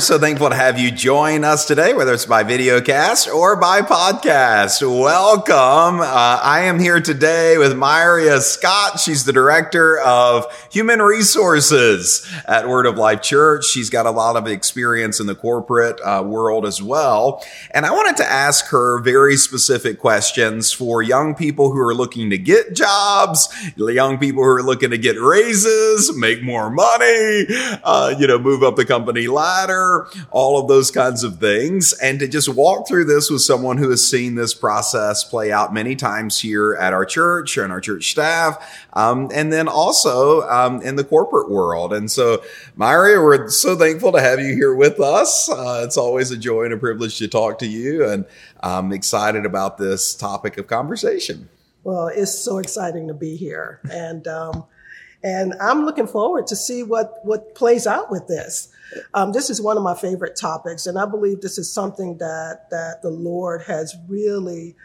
[0.00, 3.54] we're so thankful to have you join us today, whether it's by video cast or
[3.54, 4.80] by podcast.
[4.80, 6.00] Welcome.
[6.00, 8.98] Uh, I am here today with Myria Scott.
[8.98, 13.66] She's the director of human resources at Word of Life Church.
[13.66, 17.44] She's got a lot of experience in the corporate uh, world as well.
[17.72, 22.30] And I wanted to ask her very specific questions for young people who are looking
[22.30, 27.44] to get jobs, young people who are looking to get raises, make more money,
[27.84, 29.89] uh, you know, move up the company ladder,
[30.30, 31.92] all of those kinds of things.
[31.94, 35.72] And to just walk through this with someone who has seen this process play out
[35.72, 40.80] many times here at our church and our church staff, um, and then also um,
[40.82, 41.92] in the corporate world.
[41.92, 42.42] And so,
[42.76, 45.50] Myria, we're so thankful to have you here with us.
[45.50, 48.24] Uh, it's always a joy and a privilege to talk to you, and
[48.60, 51.48] I'm excited about this topic of conversation.
[51.82, 54.64] Well, it's so exciting to be here, and um,
[55.22, 58.68] and I'm looking forward to see what what plays out with this.
[59.14, 62.70] Um, this is one of my favorite topics, and I believe this is something that
[62.70, 64.76] that the Lord has really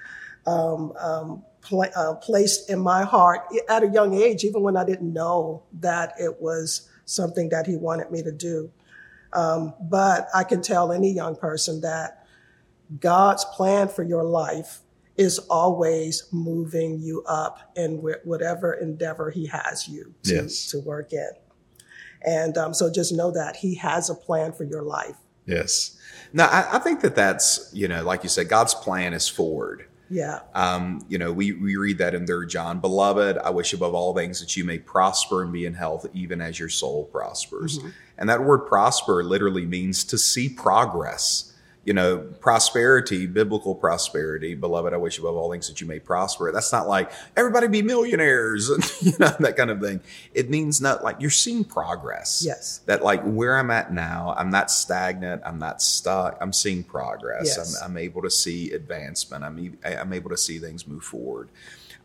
[0.46, 4.84] um, um, pl- uh, placed in my heart at a young age, even when I
[4.84, 8.72] didn't know that it was something that He wanted me to do.
[9.34, 12.26] Um, but I can tell any young person that
[13.00, 14.80] God's plan for your life
[15.18, 20.70] is always moving you up in whatever endeavor He has you to, yes.
[20.72, 21.30] to work in.
[22.26, 25.16] And um, so just know that He has a plan for your life.
[25.46, 25.98] Yes.
[26.34, 29.88] Now, I, I, think that that's, you know, like you said, God's plan is forward.
[30.10, 30.40] Yeah.
[30.54, 34.14] Um, you know, we, we read that in third John, beloved, I wish above all
[34.14, 37.80] things that you may prosper and be in health, even as your soul prospers.
[37.80, 37.90] Mm-hmm.
[38.18, 41.55] And that word prosper literally means to see progress
[41.86, 46.52] you know, prosperity, biblical prosperity, beloved, I wish above all things that you may prosper.
[46.52, 50.02] That's not like everybody be millionaires and, you know, that kind of thing.
[50.34, 52.44] It means not like you're seeing progress.
[52.46, 52.80] Yes.
[52.88, 55.44] That like where I'm at now, I'm not stagnant.
[55.46, 56.40] I'm not stuck.
[56.42, 57.56] I'm seeing progress.
[57.56, 57.80] Yes.
[57.82, 59.44] I'm, I'm able to see advancement.
[59.44, 61.50] I'm, I'm able to see things move forward.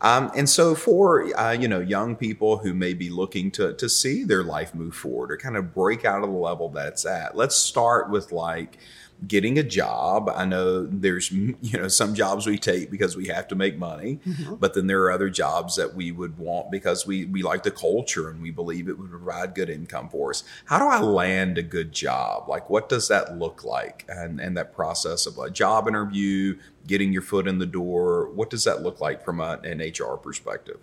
[0.02, 3.86] Um, and so for uh, you know young people who may be looking to to
[3.86, 7.04] see their life move forward or kind of break out of the level that it's
[7.04, 8.78] at, let's start with like
[9.26, 10.30] getting a job.
[10.34, 14.20] I know there's, you know, some jobs we take because we have to make money,
[14.26, 14.54] mm-hmm.
[14.56, 17.70] but then there are other jobs that we would want because we, we like the
[17.70, 20.44] culture and we believe it would provide good income for us.
[20.64, 22.48] How do I land a good job?
[22.48, 24.04] Like, what does that look like?
[24.08, 28.50] And, and that process of a job interview, getting your foot in the door, what
[28.50, 30.78] does that look like from a, an HR perspective?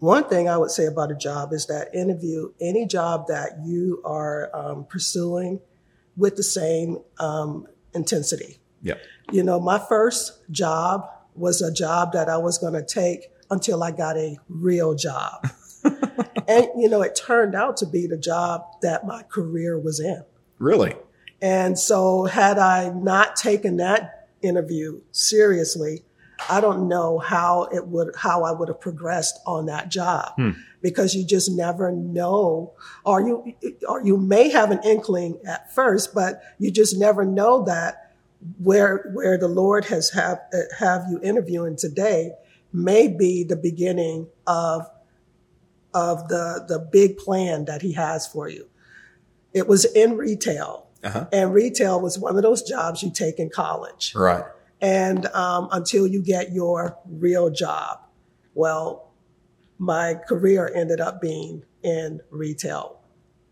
[0.00, 4.02] One thing I would say about a job is that interview any job that you
[4.04, 5.60] are um, pursuing
[6.16, 8.58] with the same um, intensity.
[8.82, 8.94] Yeah.
[9.32, 13.82] You know, my first job was a job that I was going to take until
[13.82, 15.48] I got a real job.
[15.84, 20.24] and, you know, it turned out to be the job that my career was in.
[20.58, 20.94] Really?
[21.42, 26.04] And so, had I not taken that interview seriously,
[26.48, 30.50] I don't know how it would, how I would have progressed on that job hmm.
[30.82, 32.72] because you just never know,
[33.04, 33.54] or you,
[33.88, 38.14] or you may have an inkling at first, but you just never know that
[38.62, 40.40] where, where the Lord has have,
[40.78, 42.32] have you interviewing today
[42.72, 44.86] may be the beginning of,
[45.94, 48.68] of the, the big plan that he has for you.
[49.52, 51.26] It was in retail uh-huh.
[51.32, 54.12] and retail was one of those jobs you take in college.
[54.14, 54.44] Right
[54.84, 58.00] and um, until you get your real job.
[58.52, 59.10] Well,
[59.78, 63.00] my career ended up being in retail,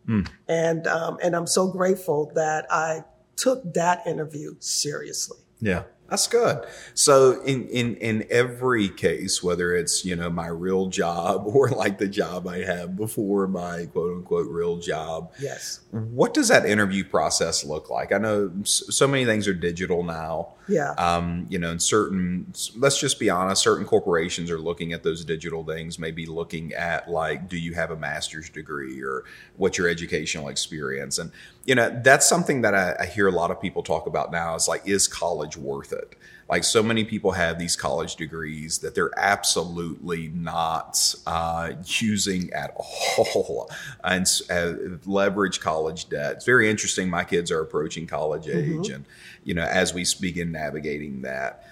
[0.07, 0.29] mm.
[0.47, 3.05] and um, and I'm so grateful that I
[3.37, 5.39] took that interview seriously.
[5.61, 5.85] Yeah.
[6.09, 6.67] That's good.
[6.93, 11.97] So in, in, in every case, whether it's, you know, my real job or like
[11.97, 15.33] the job I have before my quote unquote real job.
[15.41, 15.81] Yes.
[15.91, 18.13] What does that interview process look like?
[18.13, 20.55] I know so many things are digital now.
[20.69, 20.91] Yeah.
[20.93, 25.25] Um, you know, in certain, let's just be honest, certain corporations are looking at those
[25.25, 29.25] digital things, maybe looking at like, do you have a master's degree or
[29.57, 31.19] what's your educational experience?
[31.19, 31.33] And,
[31.65, 34.55] you know, that's something that I, I hear a lot of people talk about now
[34.55, 36.02] is like, is college worth it?
[36.49, 42.75] Like so many people have these college degrees that they're absolutely not uh, using at
[42.77, 43.71] all
[44.05, 44.75] and uh,
[45.07, 46.33] leverage college debt.
[46.33, 47.09] It's very interesting.
[47.09, 48.59] My kids are approaching college mm-hmm.
[48.59, 48.95] age, mm-hmm.
[48.97, 49.05] and
[49.45, 51.65] you know, as we begin navigating that.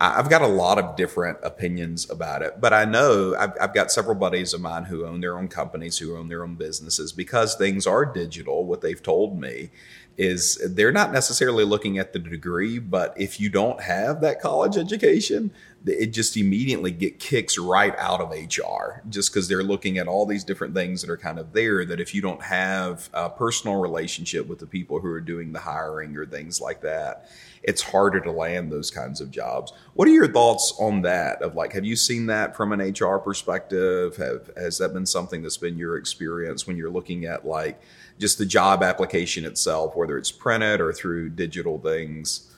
[0.00, 3.90] I've got a lot of different opinions about it, but I know I've, I've, got
[3.90, 7.56] several buddies of mine who own their own companies, who own their own businesses because
[7.56, 8.64] things are digital.
[8.64, 9.70] What they've told me
[10.16, 14.76] is they're not necessarily looking at the degree, but if you don't have that college
[14.76, 15.50] education,
[15.86, 20.26] it just immediately get kicks right out of HR just because they're looking at all
[20.26, 23.80] these different things that are kind of there that if you don't have a personal
[23.80, 27.28] relationship with the people who are doing the hiring or things like that,
[27.62, 29.72] it's harder to land those kinds of jobs.
[29.94, 31.42] What are your thoughts on that?
[31.42, 34.16] Of like, have you seen that from an HR perspective?
[34.16, 37.80] Have has that been something that's been your experience when you're looking at like
[38.18, 42.54] just the job application itself, whether it's printed or through digital things?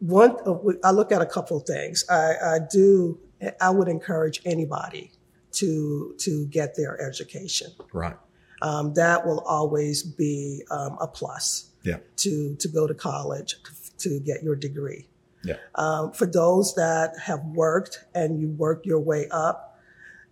[0.00, 0.36] One,
[0.84, 2.04] I look at a couple of things.
[2.08, 3.18] I, I do.
[3.60, 5.12] I would encourage anybody
[5.52, 7.72] to to get their education.
[7.92, 8.16] Right.
[8.62, 11.70] Um, that will always be um, a plus.
[11.82, 11.98] Yeah.
[12.16, 13.56] To to go to college
[13.98, 15.08] to get your degree.
[15.44, 15.56] Yeah.
[15.74, 19.78] Um, for those that have worked and you work your way up,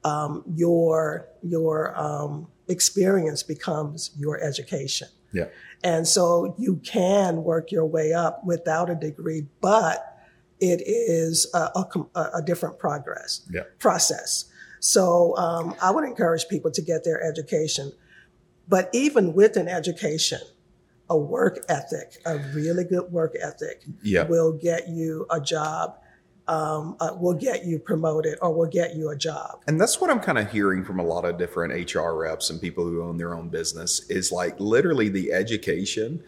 [0.05, 5.09] um, your your um, experience becomes your education.
[5.33, 5.47] Yeah.
[5.85, 10.19] And so you can work your way up without a degree, but
[10.61, 13.63] it is a, a, a different progress yeah.
[13.79, 14.47] process.
[14.81, 17.93] So um, I would encourage people to get their education.
[18.69, 20.41] But even with an education,
[21.09, 24.25] a work ethic, a really good work ethic, yeah.
[24.25, 25.99] will get you a job
[26.49, 29.63] um, uh, will get you promoted or will get you a job.
[29.67, 32.61] And that's what I'm kind of hearing from a lot of different HR reps and
[32.61, 36.23] people who own their own business is like literally the education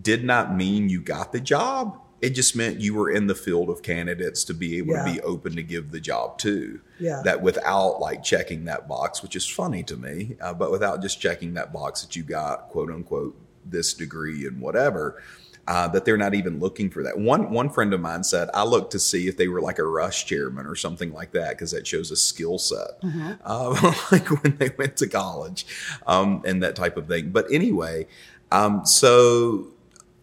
[0.00, 1.98] did not mean you got the job.
[2.20, 5.04] It just meant you were in the field of candidates to be able Yeah.
[5.04, 6.80] to be open to give the job to.
[6.98, 7.22] Yeah.
[7.24, 11.20] That without like checking that box, which is funny to me, uh, but without just
[11.20, 15.22] checking that box that you got quote unquote this degree and whatever,
[15.68, 17.18] uh, that they're not even looking for that.
[17.18, 19.84] One one friend of mine said, I looked to see if they were like a
[19.84, 23.00] rush chairman or something like that because that shows a skill set,
[23.44, 25.66] uh, like when they went to college
[26.06, 27.30] um, and that type of thing.
[27.30, 28.06] But anyway,
[28.50, 29.68] um, so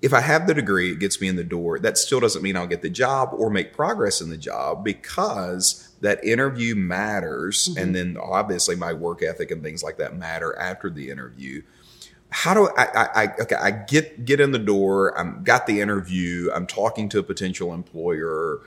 [0.01, 1.79] if I have the degree, it gets me in the door.
[1.79, 5.89] That still doesn't mean I'll get the job or make progress in the job because
[6.01, 7.69] that interview matters.
[7.77, 11.63] And then obviously my work ethic and things like that matter after the interview.
[12.29, 15.17] How do I, I, I okay, I get, get in the door.
[15.17, 16.49] I'm got the interview.
[16.53, 18.59] I'm talking to a potential employer.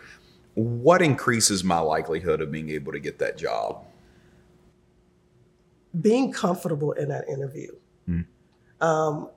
[0.55, 3.85] What increases my likelihood of being able to get that job?
[5.99, 7.73] being comfortable in that interview,
[8.81, 9.29] um,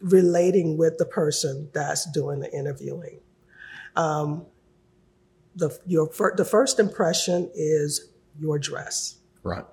[0.00, 3.20] relating with the person that's doing the interviewing.
[3.94, 4.46] Um,
[5.54, 8.08] the your fir- the first impression is
[8.38, 9.64] your dress, Right.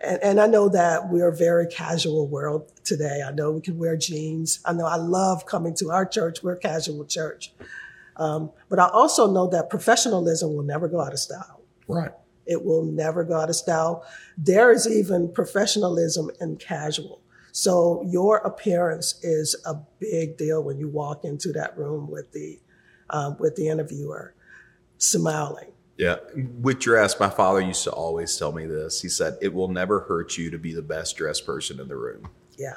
[0.00, 3.22] And, and I know that we're a very casual world today.
[3.26, 4.60] I know we can wear jeans.
[4.64, 6.42] I know I love coming to our church.
[6.42, 7.52] We're a casual church,
[8.16, 11.62] um, but I also know that professionalism will never go out of style.
[11.86, 12.10] Right.
[12.46, 14.04] It will never go out of style.
[14.36, 17.22] There is even professionalism in casual.
[17.52, 22.60] So your appearance is a big deal when you walk into that room with the
[23.10, 24.34] um, with the interviewer,
[24.98, 25.72] smiling.
[26.00, 26.16] Yeah.
[26.62, 29.02] With dress, my father used to always tell me this.
[29.02, 31.96] He said, It will never hurt you to be the best dressed person in the
[31.96, 32.28] room.
[32.56, 32.76] Yeah,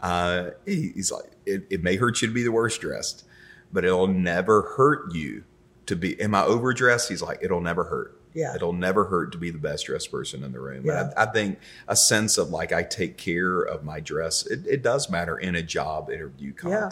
[0.00, 3.24] Uh, he- he's like, it, it may hurt you to be the worst dressed,
[3.72, 5.42] but it'll never hurt you
[5.86, 6.20] to be.
[6.20, 7.08] Am I overdressed?
[7.08, 8.16] He's like, It'll never hurt.
[8.34, 8.54] Yeah.
[8.54, 10.84] It'll never hurt to be the best dressed person in the room.
[10.86, 11.00] Yeah.
[11.06, 14.64] And I, I think a sense of like, I take care of my dress, it,
[14.68, 16.88] it does matter in a job interview Yeah.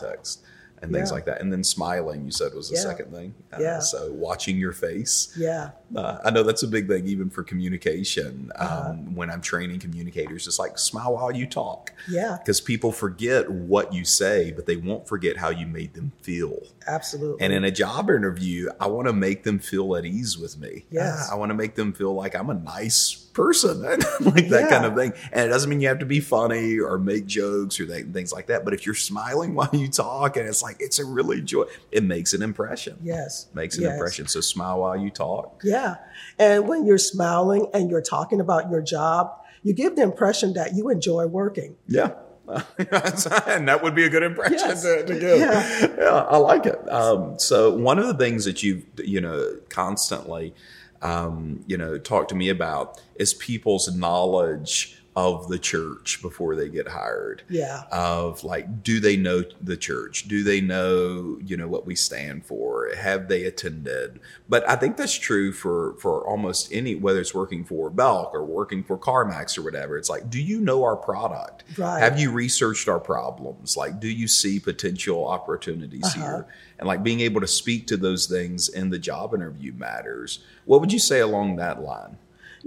[0.82, 1.14] And things Yeah.
[1.14, 2.24] like that, and then smiling.
[2.24, 2.82] You said was the Yeah.
[2.82, 3.34] second thing.
[3.52, 3.78] Uh, Yeah.
[3.80, 8.52] So watching your face, yeah, uh, I know that's a big thing, even for communication.
[8.56, 8.92] Um, Uh-huh.
[9.14, 13.92] When I'm training communicators, it's like smile while you talk yeah, because people forget what
[13.92, 16.58] you say, but they won't forget how you made them feel.
[16.86, 17.44] absolutely.
[17.44, 20.86] And in a job interview, I want to make them feel at ease with me.
[20.90, 21.28] Yes.
[21.30, 23.80] I want to make them feel like I'm a nice person,
[24.20, 24.68] like that Yeah.
[24.68, 25.12] kind of thing.
[25.32, 28.32] And it doesn't mean you have to be funny or make jokes or th- things
[28.32, 28.64] like that.
[28.64, 32.02] But if you're smiling while you talk, and it's like it's a really joy, it
[32.04, 32.98] makes an impression.
[33.02, 33.92] yes, Makes an yes.
[33.92, 34.26] impression.
[34.26, 35.60] So smile while you talk.
[35.64, 35.96] Yeah,
[36.38, 40.74] and when you're smiling and you're talking about your job, you give the impression that
[40.74, 41.76] you enjoy working.
[41.86, 42.12] Yeah.
[42.78, 44.82] and that would be a good impression Yes.
[44.82, 45.38] to, to give.
[45.38, 45.86] Yeah.
[45.98, 46.26] Yeah.
[46.30, 46.78] I like it.
[46.90, 50.54] Um, so one of the things that you've, you know, constantly,
[51.02, 56.68] um, you know, talk to me about is people's knowledge of the church before they
[56.68, 57.42] get hired.
[57.48, 60.28] Yeah, Of like, do they know the church?
[60.28, 62.88] Do they know, you know, what we stand for?
[62.96, 64.20] Have they attended?
[64.48, 68.44] But I think that's true for for almost any, whether it's working for Belk or
[68.44, 69.98] working for CarMax or whatever.
[69.98, 71.64] It's like, do you know our product?
[71.76, 71.98] Right.
[72.00, 73.76] Have you researched our problems?
[73.76, 76.20] Like, do you see potential opportunities Uh-huh.
[76.20, 76.46] here?
[76.78, 80.38] And like being able to speak to those things in the job interview matters.
[80.64, 82.18] What would you say along that line?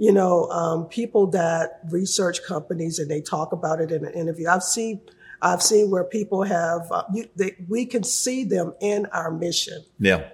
[0.02, 4.48] You know, um, people that research companies and they talk about it in an interview.
[4.48, 5.00] I've seen
[5.40, 9.84] I've seen where people have, uh, you, they, we can see them in our mission
[10.00, 10.24] Yeah.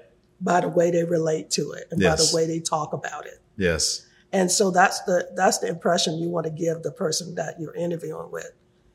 [0.40, 3.42] by the way they relate to it and by the way they talk about it.
[3.58, 4.06] Yes.
[4.32, 7.74] And so that's the that's the impression you want to give the person that you're
[7.74, 8.52] interviewing with,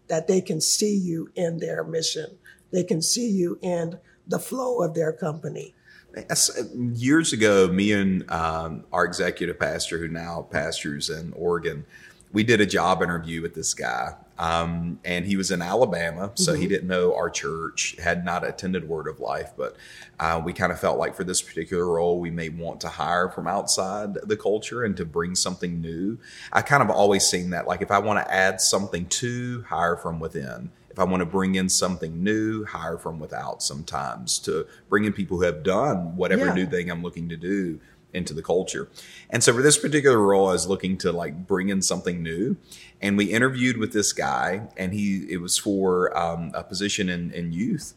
[0.08, 2.40] that they can see you in their mission,
[2.72, 5.76] they can see you in the flow of their company.
[6.14, 11.86] That's- Years ago, me and um, our executive pastor, who now pastors in Oregon,
[12.32, 14.16] we did a job interview with this guy.
[14.40, 18.90] Um, and he was in Alabama, so he didn't know our church, had not attended
[18.90, 19.76] Word of Life, but
[20.20, 23.30] uh, we kind of felt like for this particular role, we may want to hire
[23.30, 26.18] from outside the culture and to bring something new.
[26.52, 29.96] I kind of always seen that, like if I want to add something to, hire
[29.96, 30.72] from within.
[30.94, 35.12] If I want to bring in something new, hire from without sometimes to bring in
[35.12, 36.54] people who have done whatever Yeah.
[36.54, 37.80] new thing I'm looking to do
[38.14, 38.90] into the culture.
[39.32, 42.58] And so for this particular role, I was looking to like bring in something new.
[43.02, 47.32] And we interviewed with this guy, and he it was for um, a position in,
[47.32, 47.96] in youth.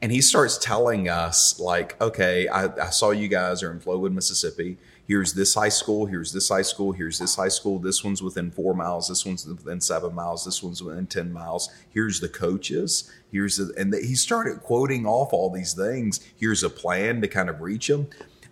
[0.00, 4.12] And he starts telling us, like, okay, I, I saw you guys are in Flowood,
[4.12, 4.78] Mississippi.
[5.06, 6.06] Here's this high school.
[6.06, 6.92] Here's this high school.
[6.92, 7.78] Here's this high school.
[7.78, 9.08] This one's within four miles.
[9.08, 10.44] This one's within seven miles.
[10.44, 11.68] This one's within 10 miles.
[11.90, 13.10] Here's the coaches.
[13.30, 16.20] Here's the, and the, he started quoting off all these things.
[16.36, 18.08] Here's a plan to kind of reach them.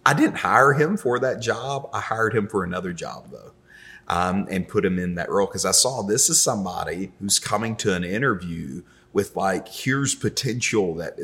[0.06, 1.88] I didn't hire him for that job.
[1.92, 3.52] I hired him for another job though
[4.08, 7.76] um, and put him in that role because I saw this is somebody who's coming
[7.76, 8.82] to an interview
[9.14, 11.16] with like here's potential that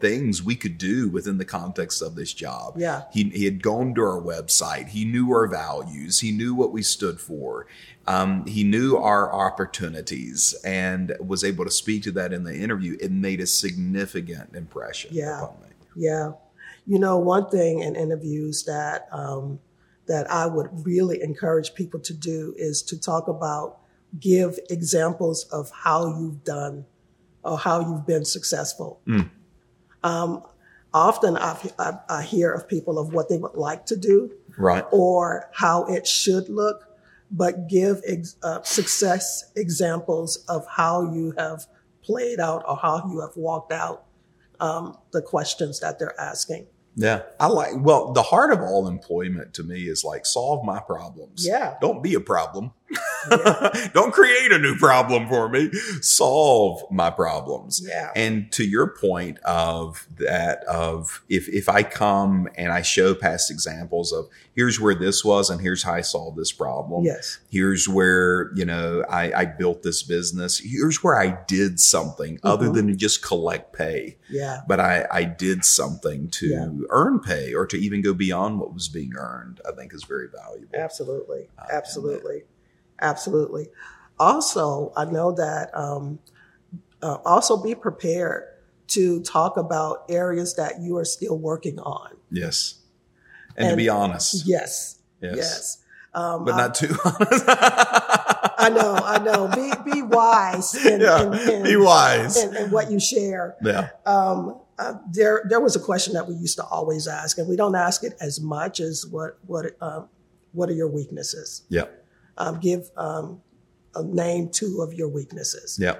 [0.00, 2.74] things we could do within the context of this job.
[2.76, 3.04] Yeah.
[3.10, 4.88] He, he had gone to our website.
[4.88, 6.20] He knew our values.
[6.20, 7.66] He knew what we stood for.
[8.06, 12.98] Um, he knew our opportunities and was able to speak to that in the interview.
[13.00, 15.42] It made a significant impression Yeah.
[15.42, 15.68] upon me.
[15.96, 16.32] Yeah,
[16.86, 19.58] you know, one thing in interviews that um,
[20.06, 23.78] that I would really encourage people to do is to talk about,
[24.20, 26.84] give examples of how you've done
[27.44, 29.00] or how you've been successful.
[29.06, 29.30] Mm.
[30.02, 30.42] Um,
[30.94, 34.84] often I've, I, I hear of people of what they would like to do Right.
[34.90, 36.84] or how it should look,
[37.30, 41.66] but give ex- uh, success examples of how you have
[42.02, 44.04] played out or how you have walked out
[44.60, 46.66] um, the questions that they're asking.
[46.96, 47.22] Yeah.
[47.38, 51.46] I like, well, the heart of all employment to me is like solve my problems.
[51.46, 51.74] Yeah.
[51.80, 52.72] Don't be a problem.
[53.92, 55.70] Don't create a new problem for me.
[56.00, 57.82] Solve my problems.
[57.86, 58.10] Yeah.
[58.16, 63.50] And to your point of that, of if, if I come and I show past
[63.50, 67.04] examples of here's where this was and here's how I solved this problem.
[67.04, 67.38] Yes.
[67.50, 70.58] Here's where, you know, I, I built this business.
[70.58, 72.74] Here's where I did something other Mhm.
[72.74, 74.60] than to just collect pay Yeah.
[74.66, 76.68] but I, I did something to Yeah.
[76.90, 80.28] earn pay or to even go beyond what was being earned, I think is very
[80.28, 80.74] valuable.
[80.74, 81.48] Absolutely.
[81.58, 82.42] Uh, Absolutely.
[83.00, 83.68] Absolutely.
[84.18, 86.18] Also, I know that um,
[87.02, 88.44] uh, also be prepared
[88.88, 92.16] to talk about areas that you are still working on.
[92.30, 92.80] Yes.
[93.56, 94.46] And, to be honest.
[94.46, 94.98] Yes.
[95.20, 95.36] Yes.
[95.36, 95.78] Yes.
[96.14, 97.44] Um, But I- not too honest.
[98.60, 99.48] I know, I know.
[99.48, 101.22] Be be wise in, yeah.
[101.26, 102.36] in, in, be wise.
[102.42, 103.56] in, in what you share.
[103.62, 103.90] yeah.
[104.04, 107.56] Um, uh, there there was a question that we used to always ask, and we
[107.56, 110.08] don't ask it as much as what what um,
[110.52, 111.62] what are your weaknesses?
[111.68, 111.84] Yeah.
[112.38, 113.42] Um, give um,
[113.94, 115.78] a name two of your weaknesses.
[115.80, 115.96] Yeah.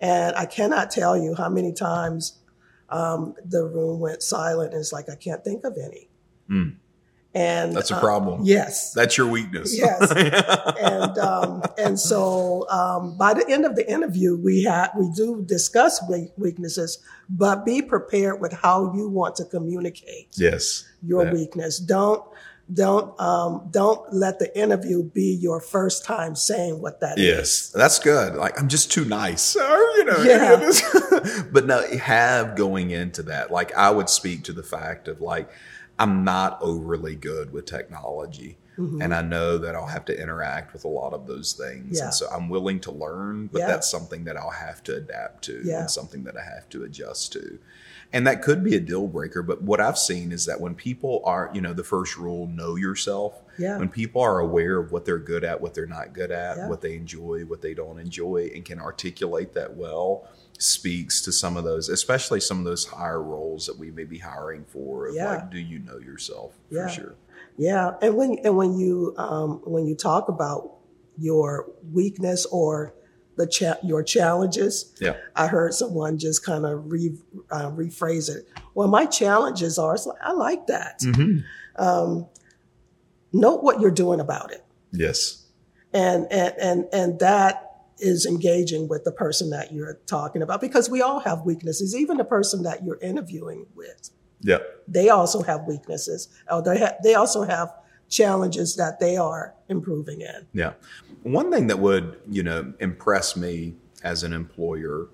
[0.00, 2.38] And I cannot tell you how many times
[2.88, 6.08] um, the room went silent, and it's like I can't think of any.
[6.48, 6.76] Mm.
[7.34, 8.40] And That's a uh, problem.
[8.44, 8.92] yes.
[8.94, 9.76] That's your weakness.
[9.76, 10.10] Yes.
[10.80, 15.44] and um, and so um, by the end of the interview, we had we do
[15.46, 20.88] discuss we- weaknesses, but be prepared with how you want to communicate yes.
[21.02, 21.32] your Yeah.
[21.34, 21.78] weakness.
[21.78, 22.24] Don't
[22.72, 27.24] don't um, don't let the interview be your first time saying what that is.
[27.24, 28.34] Yes, that's good.
[28.34, 30.22] Like I'm just too nice, or, you know.
[30.22, 30.60] Yeah.
[30.60, 33.50] is- but no, have going into that.
[33.50, 35.48] Like I would speak to the fact of like
[35.98, 39.02] I'm not overly good with technology, Mhm.
[39.02, 42.04] and I know that I'll have to interact with a lot of those things, Yeah.
[42.04, 43.48] and so I'm willing to learn.
[43.52, 43.66] But Yeah.
[43.68, 45.80] that's something that I'll have to adapt to, Yeah.
[45.80, 47.58] and something that I have to adjust to.
[48.12, 49.42] And that could be a deal breaker.
[49.42, 52.74] But what I've seen is that when people are, you know, the first rule, know
[52.76, 53.78] yourself Yeah.
[53.78, 56.68] when people are aware of what they're good at, what they're not good at, Yeah.
[56.70, 60.26] what they enjoy, what they don't enjoy, and can articulate that well,
[60.58, 64.18] speaks to some of those, especially some of those higher roles that we may be
[64.18, 65.08] hiring for.
[65.08, 65.30] Of Yeah.
[65.34, 66.86] Like, do you know yourself Yeah.
[66.86, 67.14] for sure?
[67.58, 70.76] Yeah, and when and when you um, when you talk about
[71.18, 72.94] your weakness or
[73.38, 75.14] the cha- your challenges, Yeah.
[75.34, 77.16] I heard someone just kind of re,
[77.50, 78.46] uh, rephrase it.
[78.74, 79.96] Well, my challenges are.
[80.04, 81.00] Like I like that.
[81.00, 81.38] Mm-hmm.
[81.82, 82.26] Um,
[83.32, 85.46] note what you're doing about it, Yes.
[85.92, 87.64] and and and and that
[88.00, 91.96] is engaging with the person that you're talking about because we all have weaknesses.
[91.96, 94.58] Even the person that you're interviewing with, Yeah.
[94.86, 96.28] they also have weaknesses.
[96.50, 97.72] Or they ha- they also have
[98.08, 100.46] challenges that they are improving in.
[100.52, 100.72] Yeah.
[101.22, 105.08] One thing that would, you know, impress me as an employer,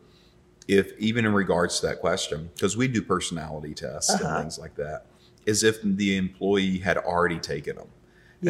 [0.69, 4.25] if even in regards to that question, because we do personality tests Uh-huh.
[4.27, 5.07] and things like that,
[5.47, 7.89] is if the employee had already taken them.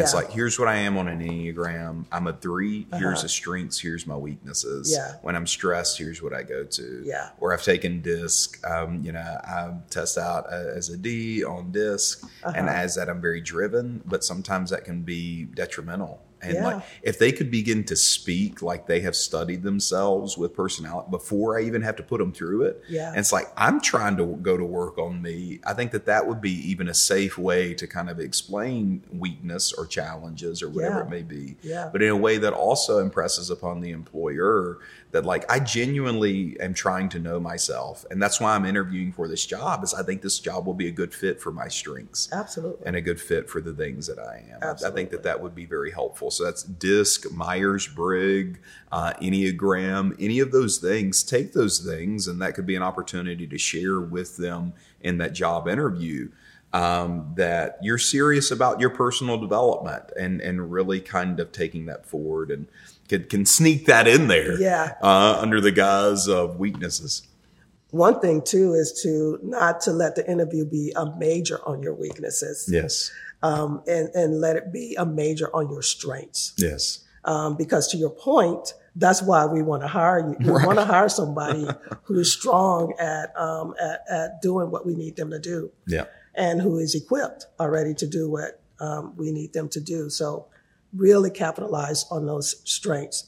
[0.03, 2.05] It's like, here's what I am on an Enneagram.
[2.11, 3.23] I'm a 3 Here's Uh-huh.
[3.23, 3.79] the strengths.
[3.79, 4.93] Here's my weaknesses.
[4.93, 5.15] Yeah.
[5.23, 7.03] When I'm stressed, here's what I go to.
[7.05, 7.31] Yeah.
[7.39, 8.65] Or I've taken DISC.
[8.67, 12.23] Um, you know, I test out uh, as a D on DISC.
[12.45, 12.77] And Uh-huh.
[12.79, 16.21] as that, I'm very driven, but sometimes that can be detrimental.
[16.45, 16.65] And Yeah.
[16.65, 21.59] like, if they could begin to speak like they have studied themselves with personality before
[21.59, 23.09] I even have to put them through it, Yeah.
[23.11, 25.61] and it's like I'm trying to go to work on me.
[25.65, 29.73] I think that that would be even a safe way to kind of explain weakness
[29.73, 31.05] or challenges or whatever Yeah.
[31.05, 31.57] it may be.
[31.63, 31.89] Yeah.
[31.93, 34.79] But in a way that also impresses upon the employer
[35.13, 39.29] that like I genuinely am trying to know myself, and that's why I'm interviewing for
[39.29, 39.85] this job.
[39.85, 42.85] Is I think this job will be a good fit for my strengths Absolutely.
[42.87, 44.59] and a good fit for the things that I am.
[44.63, 46.31] I- I think that that would be very helpful.
[46.35, 48.59] So that's DISC, Myers Briggs,
[48.93, 51.23] uh, Enneagram, any of those things.
[51.23, 55.33] Take those things, and that could be an opportunity to share with them in that
[55.33, 56.31] job interview.
[56.73, 62.05] Um, that you're serious about your personal development and and really kind of taking that
[62.05, 62.67] forward and
[63.09, 64.95] can, can sneak that in there Yeah.
[65.01, 67.23] uh, under the guise of weaknesses.
[67.93, 71.95] One thing too is to not to let the interview be a major on your
[71.95, 73.13] weaknesses, Yes.
[73.45, 76.53] Um, and and let it be a major on your strengths.
[76.59, 77.01] Yes.
[77.25, 80.37] Um, because to your point, that's why we want to hire you.
[80.41, 80.67] We Right.
[80.67, 81.67] want to hire somebody
[82.05, 86.05] who is strong at, um, at at doing what we need them to do, Yeah.
[86.35, 90.11] and who is equipped already to do what um, we need them to do.
[90.11, 90.47] So,
[90.97, 93.25] really capitalize on those strengths.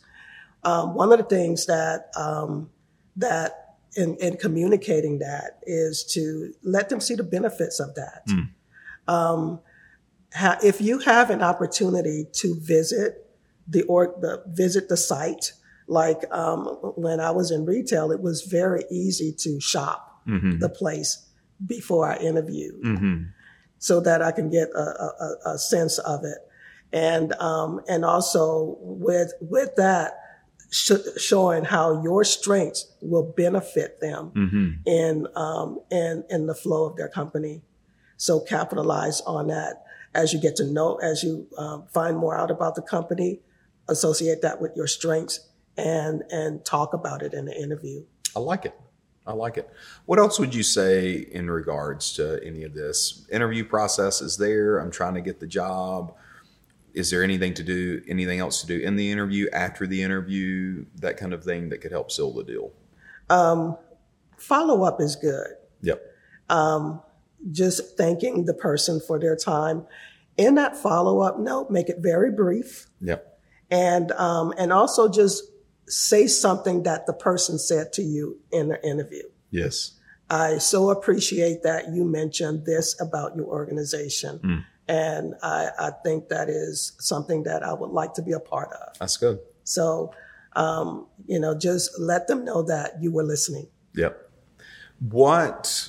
[0.63, 2.71] Um, one of the things that um,
[3.17, 3.51] that
[3.97, 8.27] in, in communicating that is to let them see the benefits of that.
[8.29, 8.49] Mm.
[10.35, 13.27] Ha- if you have an opportunity to visit
[13.69, 15.53] the or the visit the site,
[15.89, 20.59] like um, when I was in retail, it was very easy to shop Mm-hmm.
[20.59, 21.25] the place
[21.65, 23.23] before I interviewed Mm-hmm.
[23.79, 26.39] so that I can get a, a, a sense of it.
[26.93, 30.19] And, um, and also with, with that,
[30.71, 34.71] sh- showing how your strengths will benefit them Mm-hmm.
[34.85, 37.63] in, um, in, in the flow of their company.
[38.17, 39.85] So capitalize on that
[40.17, 43.41] as you get to know, as you um, find more out about the company,
[43.89, 48.05] associate that with your strengths and, and talk about it in the interview.
[48.35, 48.75] I like it.
[49.27, 49.69] I like it.
[50.07, 53.27] What else would you say in regards to any of this?
[53.31, 54.79] Interview process is there.
[54.79, 56.15] I'm trying to get the job.
[56.95, 60.87] Is there anything to do, anything else to do in the interview, after the interview,
[60.97, 62.73] that kind of thing that could help seal the deal?
[63.29, 63.77] Um,
[64.39, 65.49] follow up is good.
[65.83, 66.01] Yep.
[66.49, 67.03] um,
[67.53, 69.87] just thanking the person for their time.
[70.37, 73.39] In that follow up note, make it very brief, Yep.
[73.71, 75.45] and um, and also just
[75.89, 79.23] say something that the person said to you in the interview.
[79.51, 79.93] Yes.
[80.29, 84.65] I so appreciate that you mentioned this about your organization, Mm.
[84.89, 88.71] and I, I think that is something that I would like to be a part
[88.73, 88.99] of.
[88.99, 89.39] That's good.
[89.65, 90.13] So,
[90.55, 93.69] um, you know, just let them know that you were listening.
[93.95, 94.21] Yep.
[95.11, 95.89] What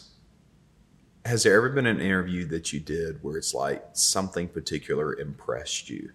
[1.28, 5.90] has there ever been an interview that you did where it's like something particular impressed
[5.90, 6.12] you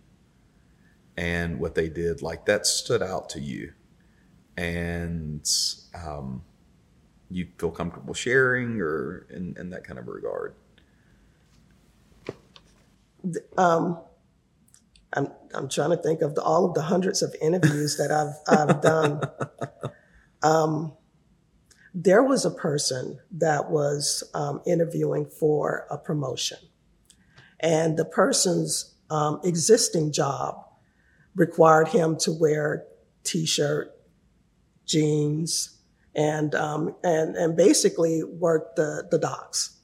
[1.16, 3.72] and what they did like that stood out to you
[4.57, 5.48] and
[5.94, 6.42] um,
[7.31, 10.55] you feel comfortable sharing or in, in that kind of regard?
[13.57, 13.98] um,
[15.12, 18.59] I'm I'm trying to think of the, all of the hundreds of interviews that I've
[18.59, 19.20] I've done.
[20.44, 20.94] Um,
[21.94, 26.59] there was a person that was um, interviewing for a promotion,
[27.61, 30.57] and the person's um, existing job
[31.35, 32.85] required him to wear
[33.24, 33.90] t-shirt,
[34.87, 35.78] jeans,
[36.14, 39.78] and um, and and basically work the the docks.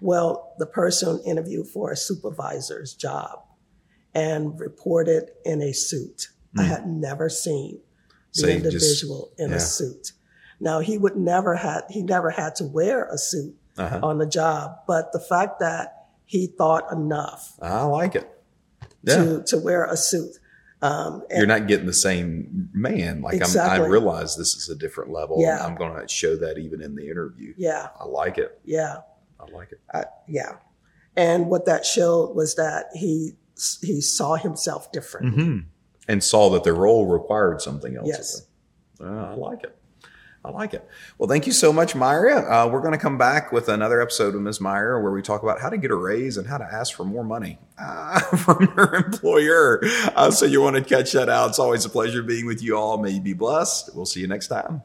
[0.00, 3.38] Well, the person interviewed for a supervisor's job
[4.14, 6.28] and reported in a suit.
[6.56, 6.66] I Mm.
[6.66, 7.80] had never seen
[8.34, 9.56] the So you just- individual in yeah.
[9.56, 10.12] a suit.
[10.60, 14.00] Now he would never had he never had to wear a suit Uh-huh.
[14.02, 18.30] on the job, but the fact that he thought enough I like it.
[19.02, 19.16] Yeah.
[19.16, 20.38] to to wear a suit.
[20.80, 23.22] Um, You're not getting the same man.
[23.22, 25.38] Like I'm, I realize this is a different level.
[25.40, 25.64] Yeah.
[25.64, 27.54] I'm going to show that even in the interview.
[27.56, 28.60] yeah, I like it.
[28.64, 28.98] yeah.
[29.40, 29.80] I like it.
[29.92, 30.52] Uh, yeah.
[31.16, 33.32] And what that showed was that he
[33.82, 35.34] he saw himself different.
[35.34, 35.58] Mm-hmm.
[36.08, 38.08] And saw that the role required something else.
[38.08, 38.42] Yes.
[39.00, 39.76] I like it.
[40.44, 40.86] I like it.
[41.16, 42.44] Well, thank you so much, Myria.
[42.46, 44.58] Uh, we're going to come back with another episode with Ms.
[44.58, 47.04] Myria where we talk about how to get a raise and how to ask for
[47.04, 49.80] more money uh, from your employer.
[50.14, 51.50] Uh, so you want to catch that out.
[51.50, 52.98] It's always a pleasure being with you all.
[52.98, 53.94] May you be blessed.
[53.94, 54.82] We'll see you next time.